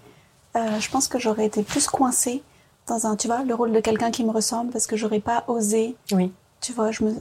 [0.56, 2.42] Euh, je pense que j'aurais été plus coincée
[2.86, 5.44] dans un, tu vois, le rôle de quelqu'un qui me ressemble parce que j'aurais pas
[5.48, 5.96] osé.
[6.12, 6.32] Oui.
[6.60, 7.14] Tu vois, je me...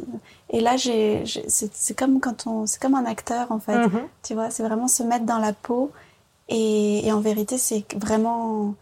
[0.50, 3.78] Et là, c'est comme quand on, c'est comme un acteur en fait.
[3.78, 4.08] Mm -hmm.
[4.24, 5.92] Tu vois, c'est vraiment se mettre dans la peau.
[6.50, 8.76] Et, et en vérité, c'est vraiment,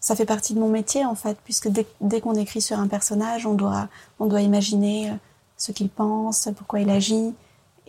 [0.00, 2.88] ça fait partie de mon métier en fait, puisque dès, dès qu'on écrit sur un
[2.88, 3.88] personnage, on doit,
[4.20, 5.12] on doit imaginer
[5.56, 7.34] ce qu'il pense, pourquoi il agit.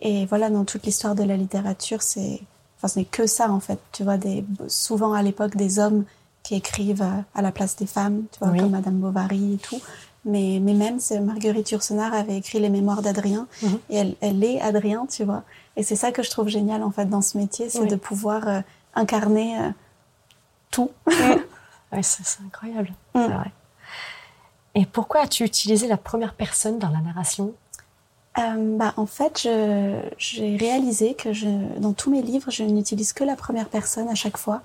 [0.00, 2.40] Et voilà, dans toute l'histoire de la littérature, c'est,
[2.76, 3.78] enfin, ce n'est que ça en fait.
[3.92, 6.04] Tu vois, des, souvent à l'époque, des hommes
[6.42, 8.60] qui écrivent à la place des femmes, tu vois, oui.
[8.60, 9.80] comme Madame Bovary et tout.
[10.24, 13.78] Mais, mais même, Marguerite Yourcenar avait écrit les mémoires d'Adrien, mm -hmm.
[13.90, 15.42] et elle, elle est Adrien, tu vois.
[15.76, 17.88] Et c'est ça que je trouve génial, en fait, dans ce métier, c'est oui.
[17.88, 18.60] de pouvoir euh,
[18.98, 19.58] incarner
[20.70, 20.90] tout.
[21.06, 23.52] ouais, c'est incroyable, c'est vrai.
[24.74, 27.54] Et pourquoi as-tu utilisé la première personne dans la narration?
[28.38, 29.48] Euh, bah, En fait,
[30.18, 34.14] j'ai réalisé que je, dans tous mes livres, je n'utilise que la première personne à
[34.14, 34.62] chaque fois.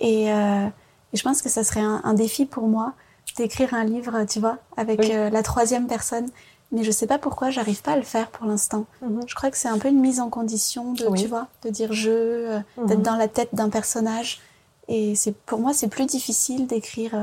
[0.00, 0.66] Et, euh,
[1.14, 2.92] je pense que ça serait un, défi pour moi
[3.36, 6.28] d'écrire un livre, tu vois, avec euh, la troisième personne.
[6.70, 8.84] Mais je sais pas pourquoi j'arrive pas à le faire pour l'instant.
[9.00, 9.22] Mhm.
[9.26, 11.92] Je crois que c'est un peu une mise en condition de, tu vois, de dire
[11.92, 13.02] je, d'être mhm.
[13.02, 14.40] dans la tête d'un personnage.
[14.88, 17.14] Et c'est pour moi, c'est plus difficile d'écrire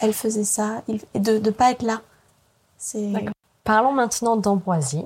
[0.00, 2.00] elle faisait ça, et de ne pas être là.
[3.64, 5.04] Parlons maintenant d'Ambroisie,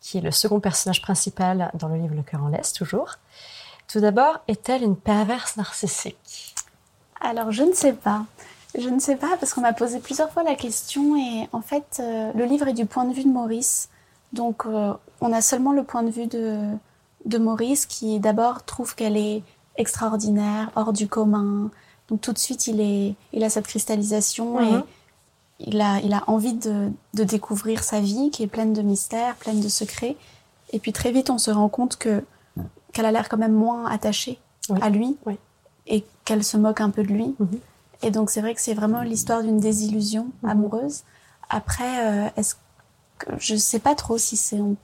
[0.00, 3.14] qui est le second personnage principal dans le livre Le cœur en laisse, toujours.
[3.88, 6.54] Tout d'abord, est-elle une perverse narcissique?
[7.20, 8.24] Alors, je ne sais pas.
[8.78, 11.98] Je ne sais pas parce qu'on m'a posé plusieurs fois la question et en fait,
[12.00, 13.88] euh, le livre est du point de vue de Maurice.
[14.32, 16.58] Donc, euh, on a seulement le point de vue de,
[17.24, 19.42] de Maurice qui d'abord trouve qu'elle est
[19.76, 21.70] extraordinaire, hors du commun,
[22.08, 24.84] donc tout de suite, il, est, il a cette cristallisation et mhm.
[25.60, 29.34] il a, il a envie de, de, découvrir sa vie qui est pleine de mystères,
[29.36, 30.16] pleine de secrets.
[30.72, 32.24] Et puis très vite, on se rend compte que
[32.92, 34.38] qu'elle a l'air quand même moins attachée
[34.80, 35.16] à lui
[35.86, 37.34] et qu'elle se moque un peu de lui.
[37.38, 37.58] Mhm.
[38.02, 40.50] Et donc c'est vrai que c'est vraiment l'histoire d'une désillusion mhm.
[40.50, 41.02] amoureuse.
[41.48, 42.56] Après, euh, est-ce
[43.18, 44.76] que je sais pas trop si c'est on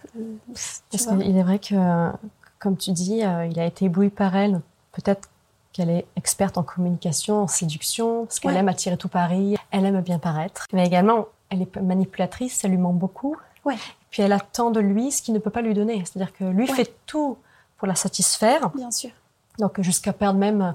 [0.91, 2.11] Parce qu'il est vrai que,
[2.59, 4.61] comme tu dis, euh, il a été ébloui par elle.
[4.93, 5.29] Peut-être
[5.73, 10.01] qu'elle est experte en communication, en séduction, parce qu'elle aime attirer tout Paris, elle aime
[10.03, 10.67] bien paraître.
[10.73, 13.37] Mais également, elle est manipulatrice, ça lui ment beaucoup.
[13.65, 13.77] Ouais.
[14.11, 16.05] Puis elle attend de lui ce qu'il ne peut pas lui donner.
[16.05, 17.39] C'est-à-dire que lui fait tout
[17.79, 18.71] pour la satisfaire.
[18.71, 19.11] Bien sûr.
[19.59, 20.75] Donc jusqu'à perdre même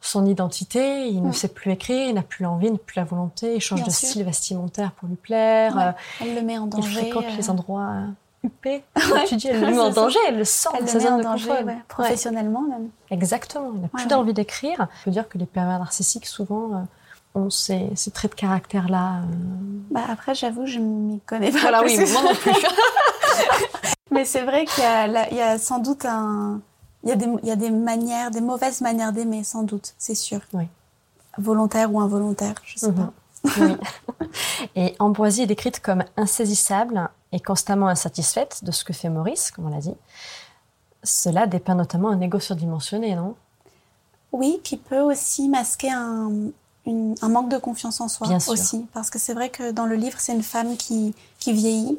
[0.00, 3.04] son identité, il ne sait plus écrire, il n'a plus l'envie, il n'a plus la
[3.04, 5.94] volonté, il change de style vestimentaire pour lui plaire.
[6.20, 6.88] Elle le met en danger.
[6.88, 7.52] Il fréquente les euh.
[7.52, 7.94] endroits
[8.44, 8.84] huppé.
[9.26, 11.52] tu dis, elle le met en danger, elle le sent elle le met en danger,
[11.88, 12.88] professionnellement même.
[13.10, 14.88] Exactement, il n'a plus d'envie d'écrire.
[15.00, 19.16] Je veux dire que les pervers narcissiques, souvent, euh, ont ces, traits de caractère-là.
[19.16, 19.34] Euh.
[19.90, 21.58] Bah après, j'avoue, je m'y connais pas.
[21.58, 22.52] Voilà, oui, moi non plus.
[24.10, 26.60] mais c'est vrai qu'il y, y, a sans doute un...
[27.04, 29.94] Il y, a des, il y a des manières, des mauvaises manières d'aimer, sans doute,
[29.98, 30.40] c'est sûr.
[30.52, 30.64] Oui.
[31.38, 32.94] Volontaire ou involontaire, je sais mhm.
[32.94, 33.12] pas.
[33.60, 33.76] Oui.
[34.76, 39.66] Et Ambroisie est décrite comme insaisissable et constamment insatisfaite de ce que fait Maurice, comme
[39.66, 39.94] on l'a dit.
[41.04, 43.36] Cela dépeint notamment un ego surdimensionné, non?
[44.32, 46.30] Oui, qui peut aussi masquer un,
[46.86, 48.86] manque de confiance en soi Bien aussi.
[48.92, 51.98] Parce que c'est vrai que dans le livre, c'est une femme qui, qui vieillit.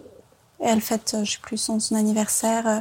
[0.60, 2.80] elle fête, je sais plus, son, son anniversaire euh,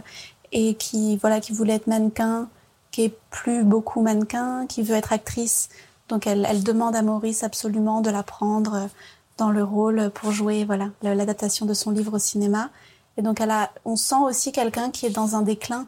[0.52, 2.48] et qui, voilà, qui voulait être mannequin,
[2.90, 5.68] qui est plus beaucoup mannequin, qui veut être actrice
[6.08, 8.88] donc elle, demande à Maurice absolument de la prendre
[9.36, 12.70] dans le rôle pour jouer voilà l'adaptation de son livre au cinéma.
[13.16, 15.86] Et donc elle a, on sent aussi quelqu'un qui est dans un déclin,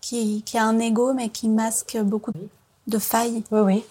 [0.00, 2.32] qui, a un ego mais qui masque beaucoup
[2.86, 3.44] de failles.
[3.50, 3.84] Oui, oui.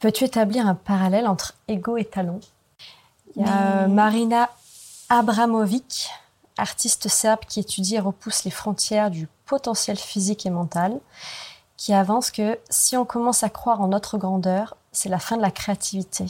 [0.00, 2.40] Peux-tu établir un parallèle entre ego et talent?
[3.36, 4.50] Il y a Marina
[5.08, 6.10] Abramovic,
[6.60, 11.00] artiste serbe qui étudie et repousse les frontières du potentiel physique et mental,
[11.76, 15.42] qui avance que si on commence à croire en notre grandeur, c'est la fin de
[15.42, 16.26] la créativité.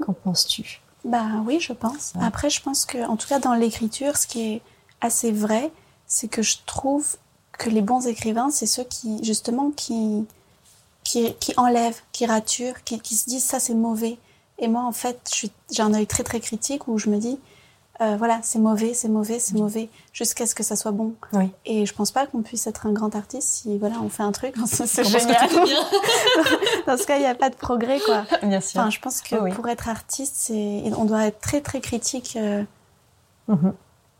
[0.00, 0.80] Qu'en penses-tu?
[1.04, 2.12] Bah oui, je pense.
[2.20, 4.62] Après, je pense que, en tout cas, dans l'écriture, ce qui est
[5.00, 5.70] assez vrai,
[6.06, 7.16] c'est que je trouve
[7.58, 10.26] que les bons écrivains, c'est ceux qui, justement, qui,
[11.04, 14.18] qui, qui enlèvent, qui raturent, qui, qui se disent ça c'est mauvais.
[14.58, 15.30] Et moi, en fait,
[15.70, 17.38] j'ai un œil très très critique où je me dis,
[18.00, 21.14] euh, voilà, c'est mauvais, c'est mauvais, c'est mauvais, jusqu'à ce que ça soit bon.
[21.32, 21.50] Oui.
[21.64, 24.32] Et je pense pas qu'on puisse être un grand artiste si voilà, on fait un
[24.32, 25.48] truc, c'est génial.
[26.86, 28.24] Dans ce cas, il n'y a pas de progrès, quoi.
[28.42, 28.80] Bien sûr.
[28.80, 30.52] Enfin, je pense que pour être artiste,
[30.96, 32.36] on doit être très très critique.
[32.36, 32.64] Euh.
[33.48, 33.72] Mm-hmm.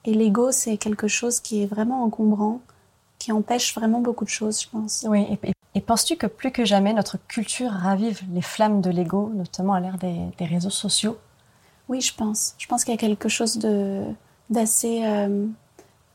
[0.05, 2.61] Et l'ego, c'est quelque chose qui est vraiment encombrant,
[3.19, 5.05] qui empêche vraiment beaucoup de choses, je pense.
[5.09, 5.27] Oui.
[5.75, 9.81] Et, penses-tu que plus que jamais notre culture ravive les flammes de l'ego, notamment à
[9.81, 11.19] l'ère des réseaux sociaux?
[11.89, 12.55] Oui, je pense.
[12.59, 14.03] Je pense qu'il y a quelque chose de
[14.51, 15.47] d'assez euh,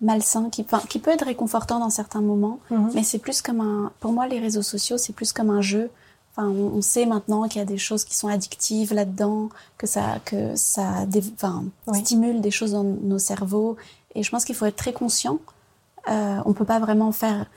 [0.01, 2.91] malsain qui, qui peut être réconfortant dans certains moments, mhm.
[2.93, 3.91] mais c'est plus comme un.
[3.99, 5.89] Pour moi, les réseaux sociaux, c'est plus comme un jeu.
[6.35, 10.19] Enfin, on, sait maintenant qu'il y a des choses qui sont addictives là-dedans, que ça,
[10.23, 13.77] que ça enfin, stimule des choses dans nos cerveaux.
[14.15, 15.39] Et je pense qu'il faut être très conscient.
[16.07, 17.47] Euh, on peut pas vraiment faire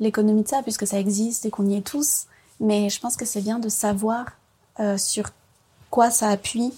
[0.00, 2.26] l'économie de ça puisque ça existe et qu'on y est tous.
[2.60, 4.26] Mais je pense que c'est bien de savoir
[4.80, 5.30] euh, sur
[5.90, 6.74] quoi ça appuie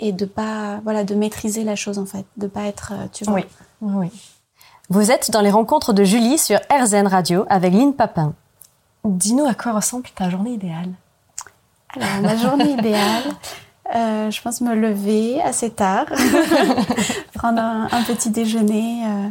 [0.00, 3.24] et de pas voilà de maîtriser la chose en fait, de pas être euh, tu
[3.24, 3.34] vois.
[3.34, 3.44] Oui.
[3.80, 4.10] oui.
[4.90, 8.34] Vous êtes dans les rencontres de Julie sur RZN Radio avec Lynn Papin.
[9.04, 10.90] Dis-nous à quoi ressemble ta journée idéale.
[11.94, 13.24] Alors ma journée idéale,
[13.94, 16.06] euh, je pense me lever assez tard,
[17.34, 19.28] prendre un, petit déjeuner, euh,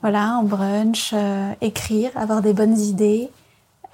[0.00, 1.14] voilà, en brunch,
[1.60, 3.30] écrire, avoir des bonnes idées,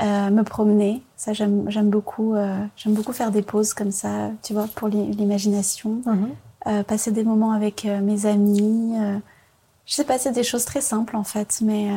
[0.02, 2.34] Euh, me promener, ça j'aime beaucoup.
[2.34, 6.00] euh, j'aime beaucoup faire des pauses comme ça, tu vois, pour l'i- l'imagination.
[6.04, 6.28] Mhm.
[6.66, 8.94] Euh, passer des moments avec mes amis.
[9.86, 11.90] je sais pas, c'est des choses très simples en fait, mais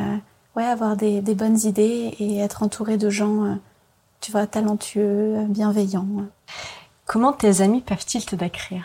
[0.54, 3.58] ouais, avoir des, des bonnes idées et être entouré de gens,
[4.20, 6.06] tu vois, talentueux, bienveillants.
[7.06, 8.84] Comment tes amis peuvent-ils te décrire?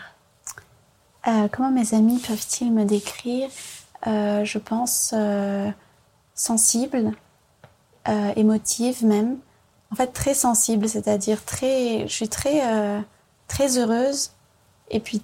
[1.52, 3.48] Comment mes amis peuvent-ils me décrire?
[4.06, 5.14] Je pense
[6.34, 7.12] sensible,
[8.08, 9.36] euh, émotive même.
[9.92, 13.00] En fait, très sensible, c'est-à-dire très, je suis très, euh,
[13.48, 14.32] très heureuse
[14.90, 15.22] et puis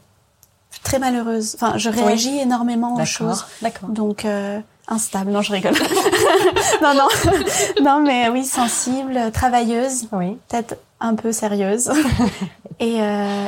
[0.83, 1.55] très malheureuse.
[1.57, 3.45] Enfin, je réagis énormément aux choses.
[3.63, 3.89] D'accord.
[3.89, 5.75] Donc euh, instable, non je rigole.
[6.83, 7.09] non non
[7.83, 10.39] non mais oui sensible, travailleuse, Oui.
[10.49, 11.91] peut-être un peu sérieuse
[12.81, 12.97] et,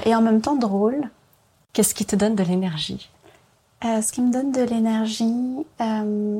[0.05, 1.09] et en même temps drôle.
[1.73, 3.09] Qu'est-ce qui te donne de l'énergie?
[3.83, 5.65] Ce qui me donne de l'énergie,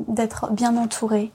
[0.07, 1.31] d'être bien entourée,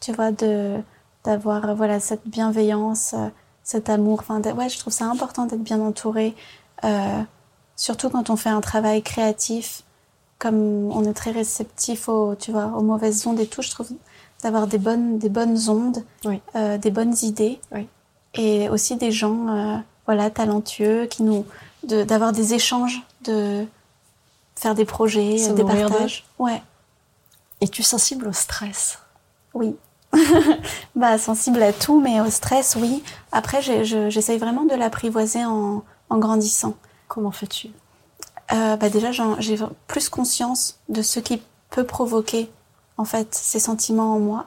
[0.00, 0.76] tu vois, de
[1.24, 3.28] d'avoir euh, voilà cette bienveillance, euh,
[3.62, 4.20] cet amour.
[4.20, 6.34] Enfin de- ouais, je trouve ça important d'être bien entourée,
[6.84, 7.22] euh,
[7.76, 9.82] surtout quand on fait un travail créatif,
[10.38, 13.62] comme on est très réceptif aux tu vois aux mauvaises ondes et tout.
[13.62, 13.88] Je trouve
[14.42, 16.40] d'avoir des bonnes des bonnes ondes, Oui.
[16.56, 17.86] euh, des bonnes idées, Oui.
[18.34, 21.44] et aussi des gens euh, voilà talentueux qui nous
[21.84, 23.66] de- d'avoir des échanges de
[24.56, 26.24] faire des projets, des partages.
[26.38, 26.62] Ouais,
[27.62, 28.98] Es-tu sensible au stress
[29.52, 29.76] oui.
[30.94, 33.02] bah, sensible à tout, mais au stress, oui.
[33.32, 36.74] Après, j'essaye vraiment de l'apprivoiser en, en grandissant.
[37.08, 37.68] Comment fais-tu?
[38.52, 42.50] Euh, bah, déjà, j'ai plus conscience de ce qui peut provoquer,
[42.96, 44.46] en fait, ces sentiments en moi.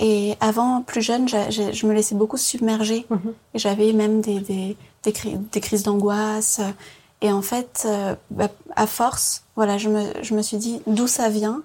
[0.00, 3.06] Et avant, plus jeune, je me laissais beaucoup submerger.
[3.10, 3.34] Mhm.
[3.54, 6.60] Et j'avais même des, des, des, cri- des crises d'angoisse.
[7.20, 11.06] Et en fait, euh, bah, à force, voilà, je me, je me suis dit d'où
[11.08, 11.62] ça vient?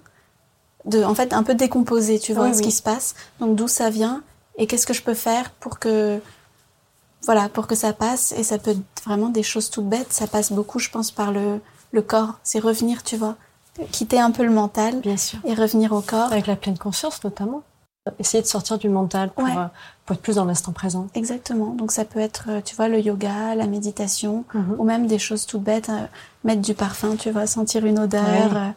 [0.86, 2.66] De, en fait, un peu décomposer, tu vois, Oui, ce oui.
[2.66, 3.16] qui se passe.
[3.40, 4.22] Donc, d'où ça vient
[4.58, 6.20] et qu'est-ce que je peux faire pour que,
[7.26, 8.34] voilà, pour que ça passe.
[8.38, 10.12] Et ça peut être vraiment des choses toutes bêtes.
[10.12, 11.60] Ça passe beaucoup, je pense, par le,
[11.92, 12.40] le corps.
[12.44, 13.36] C'est revenir, tu vois,
[13.92, 15.40] quitter un peu le mental Bien sûr.
[15.46, 16.32] et revenir au corps.
[16.32, 17.64] Avec la pleine conscience notamment.
[18.20, 19.56] Essayer de sortir du mental pour, Ouais.
[19.58, 19.64] euh,
[20.06, 21.08] pour être plus dans l'instant présent.
[21.16, 21.68] Exactement.
[21.68, 24.44] Donc, ça peut être, euh, tu vois, le yoga, la méditation.
[24.54, 24.76] Mhm.
[24.78, 26.06] ou même des choses toutes bêtes, euh,
[26.44, 28.58] mettre du parfum, tu vois, sentir une odeur, Ouais.
[28.58, 28.70] euh,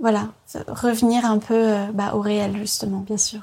[0.00, 0.28] voilà,
[0.68, 2.98] revenir un peu euh, bah, au réel justement.
[3.00, 3.40] Bien sûr.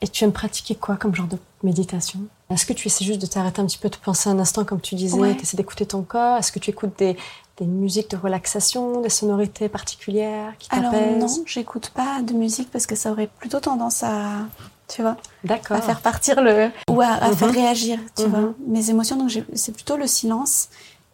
[0.00, 2.20] Et tu aimes pratiquer quoi comme genre de méditation?
[2.48, 4.80] Est-ce que tu essaies juste de t'arrêter un petit peu, de penser un instant comme
[4.80, 5.36] tu disais, Ouais.
[5.36, 6.38] tu essaies d'écouter ton corps?
[6.38, 7.16] Est-ce que tu écoutes des,
[7.58, 12.86] des musiques de relaxation, des sonorités particulières qui Alors non, j'écoute pas de musique parce
[12.86, 14.46] que ça aurait plutôt tendance à,
[14.88, 15.16] tu vois,
[15.48, 17.36] à faire partir le ou à, à Mhm.
[17.36, 18.30] faire réagir, tu Mhm.
[18.30, 19.16] vois, mes émotions.
[19.16, 20.70] Donc c'est plutôt le silence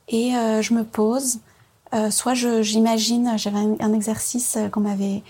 [0.08, 1.38] et euh, je me pose.
[1.94, 5.22] Euh, soit j'imagine, j'avais un, un exercice euh, qu'on m'avait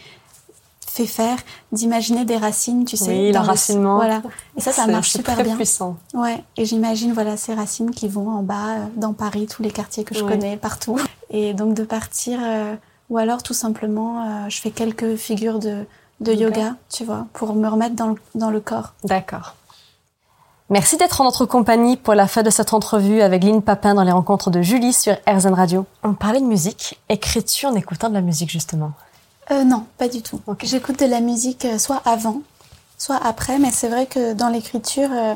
[0.86, 1.36] fait faire
[1.72, 3.10] d'imaginer des racines, tu sais.
[3.10, 3.96] Oui, dans le- l'enracinement.
[3.96, 4.22] Voilà.
[4.56, 5.56] Et ça, ça marche super très bien.
[5.56, 5.96] puissant.
[6.14, 9.70] Ouais, et j'imagine voilà ces racines qui vont en bas euh, dans Paris, tous les
[9.70, 10.98] quartiers que je connais partout.
[11.30, 12.74] Et donc de partir, euh,
[13.10, 15.84] ou alors tout simplement, je fais quelques figures de,
[16.20, 16.44] de Yoga.
[16.60, 18.94] yoga, tu vois, pour me remettre dans le, dans le corps.
[19.04, 19.54] D'accord.
[20.68, 24.02] Merci d'être en notre compagnie pour la fin de cette entrevue avec Lynn Papin dans
[24.02, 25.87] les rencontres de Julie sur RZN Radio.
[26.02, 26.98] On parlait de musique.
[27.09, 28.90] Écris-tu en écoutant de la musique justement?
[29.52, 30.40] Euh, non, pas du tout.
[30.62, 32.40] J'écoute de la musique euh, soit avant,
[32.98, 35.35] soit après, mais c'est vrai que dans l'écriture, euh,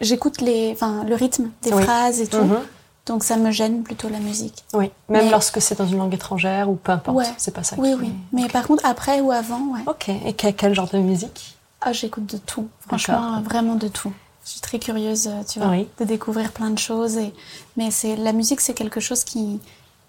[0.00, 1.82] j'écoute les, enfin, le rythme des Oui.
[1.82, 2.58] phrases et tout, Mhm.
[3.06, 4.62] donc ça me gêne plutôt la musique.
[4.74, 7.24] Oui, même Mais- lorsque c'est dans une langue étrangère ou peu importe, Ouais.
[7.36, 8.00] c'est pas ça Oui, qui...
[8.02, 8.12] oui.
[8.32, 9.80] Mais par contre, après ou avant, ouais.
[9.88, 11.56] Ok, et quel, genre de musique?
[11.80, 12.68] Ah, j'écoute de tout.
[12.86, 14.12] Franchement, vraiment de tout.
[14.48, 15.86] Je suis très curieuse, euh, tu vois, Oui.
[16.00, 17.18] de découvrir plein de choses.
[17.18, 17.34] Et...
[17.76, 19.60] Mais c'est la musique, c'est quelque chose qui,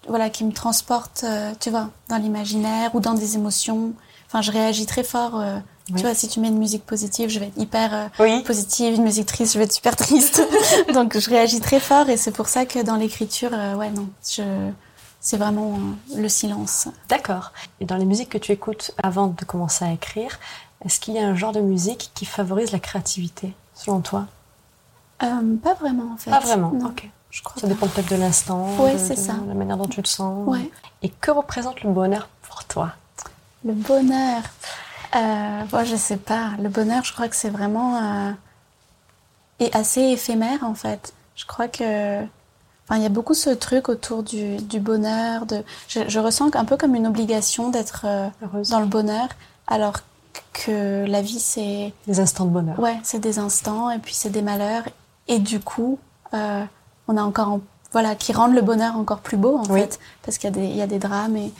[0.08, 3.92] voilà, qui me transporte, euh, tu vois, dans l'imaginaire ou dans des émotions.
[4.26, 5.38] Enfin, je réagis très fort.
[5.38, 5.58] euh,
[5.90, 5.96] Oui.
[5.96, 8.42] Tu vois, si tu mets une musique positive, je vais être hyper euh, Oui.
[8.44, 8.94] positive.
[8.94, 10.42] Une musique triste, je vais être super triste.
[10.94, 12.08] Donc, je réagis très fort.
[12.08, 14.70] Et c'est pour ça que dans l'écriture, ouais, non, je...
[15.20, 15.78] c'est vraiment
[16.16, 16.88] le silence.
[17.10, 17.52] D'accord.
[17.80, 20.38] Et dans les musiques que tu écoutes avant de commencer à écrire,
[20.82, 24.26] est-ce qu'il y a un genre de musique qui favorise la créativité, selon toi
[25.22, 26.30] Euh, pas vraiment, en fait.
[26.30, 26.70] Pas vraiment.
[26.70, 27.08] Non, Ok.
[27.30, 29.34] je crois Ça dépend peut-être de l'instant, Ouais, de- ça.
[29.46, 30.46] la manière dont tu te sens.
[30.48, 30.70] Ouais.
[31.02, 32.92] Et que représente le bonheur pour toi
[33.64, 34.42] Le bonheur.
[35.16, 36.50] Euh, bon, je sais pas.
[36.62, 38.32] Le bonheur, je crois que c'est vraiment euh,
[39.58, 41.12] et assez éphémère en fait.
[41.36, 45.46] Je crois que, enfin, il y a beaucoup ce truc autour du, du bonheur.
[45.46, 48.28] De, je, je ressens un peu comme une obligation d'être euh,
[48.70, 49.28] dans le bonheur,
[49.66, 49.94] alors
[50.52, 52.78] que la vie c'est, Des instants de bonheur.
[52.78, 54.84] ouais, c'est des instants et puis c'est des malheurs
[55.28, 55.98] et du coup,
[56.34, 56.64] euh,
[57.08, 57.60] on a encore, en-
[57.92, 59.80] voilà, qui rendent le bonheur encore plus beau en Oui.
[59.80, 61.52] fait, parce qu'il y a des, il y a des drames et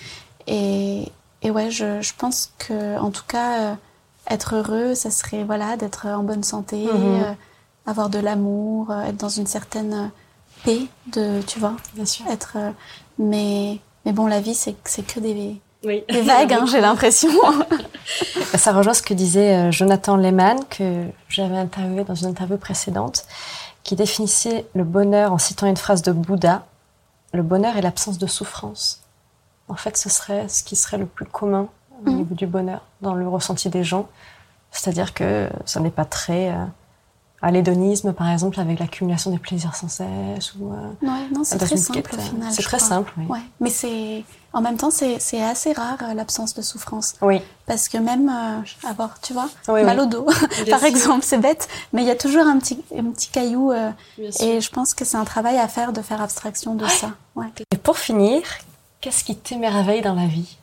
[0.46, 3.74] et, et ouais, je, je pense que en tout cas, euh,
[4.28, 7.22] être heureux, ça serait voilà d'être en bonne santé, Mhm.
[7.22, 7.33] euh,
[7.87, 10.11] avoir de l'amour, être dans une certaine
[10.64, 12.26] paix, de tu vois, Bien sûr.
[12.28, 12.56] être.
[13.18, 16.05] mais mais bon, la vie c'est c'est que des, Oui.
[16.11, 17.31] des vagues, hein, j'ai l'impression.
[18.55, 23.25] Ça rejoint ce que disait euh, Jonathan Lehman, que j'avais interviewé dans une interview précédente,
[23.83, 26.66] qui définissait le bonheur en citant une phrase de Bouddha.
[27.33, 29.03] Le bonheur est l'absence de souffrance.
[29.69, 31.69] En fait, ce serait ce qui serait le plus commun
[32.07, 32.16] au Mhm.
[32.16, 34.09] niveau du bonheur, dans le ressenti des gens.
[34.73, 36.64] C'est-à-dire que ça n'est pas très euh,
[37.42, 40.55] à l'hédonisme, par exemple, avec l'accumulation des plaisirs sans cesse.
[40.59, 42.53] Ou, euh, Ouais, non, c'est très simple quête, au euh, final.
[42.53, 42.88] C'est très crois.
[42.88, 43.24] simple, oui.
[43.29, 47.88] Ouais, mais c'est en même temps c'est assez rare euh, l'absence de souffrance Oui, parce
[47.88, 50.05] que même euh, avoir, tu vois, oui, mal oui.
[50.05, 50.24] au dos,
[50.70, 50.85] par sûr.
[50.88, 53.90] exemple, c'est bête, mais il y a toujours un petit un petit caillou euh,
[54.31, 54.46] sûr.
[54.46, 57.12] et je pense que c'est un travail à faire de faire abstraction de ça.
[57.72, 58.42] Et pour finir,
[59.00, 60.59] qu'est-ce qui t'émerveille dans la vie?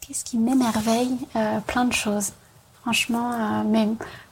[0.00, 1.16] Qu'est-ce qui m'émerveille?
[1.66, 2.32] Plein de choses.
[2.82, 3.88] Franchement, mais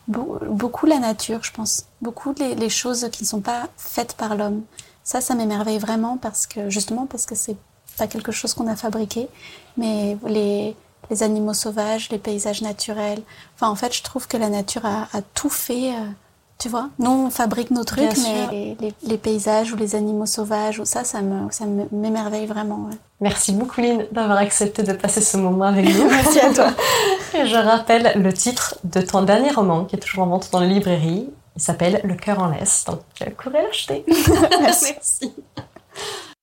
[0.08, 1.86] beaucoup la nature, je pense.
[2.00, 4.62] Beaucoup les, les choses qui ne sont pas faites par l'homme.
[5.04, 7.56] Ça, ça m'émerveille vraiment parce que, justement, parce que c'est
[7.98, 9.28] pas quelque chose qu'on a fabriqué,
[9.76, 10.76] mais les,
[11.10, 13.22] les animaux sauvages, les paysages naturels.
[13.54, 15.92] Enfin, en fait, je trouve que la nature a, a tout fait.
[15.94, 16.04] euh,
[16.58, 19.94] tu vois, nous on fabrique nos trucs, Bien mais les, les- les paysages ou les
[19.94, 22.86] animaux sauvages ou ça, ça me, ça m'émerveille vraiment.
[22.88, 22.96] ouais.
[23.20, 26.06] Merci beaucoup Lynn d'avoir accepté de passer ce moment avec nous.
[26.08, 26.70] Merci à toi.
[27.34, 30.60] Et je rappelle le titre de ton dernier roman qui est toujours en vente dans
[30.60, 31.28] les librairies.
[31.56, 32.84] Il s'appelle Le cœur en laisse.
[32.86, 33.00] Donc,
[33.42, 34.04] courez l'acheter.
[34.60, 34.92] Merci.
[34.94, 35.32] Merci.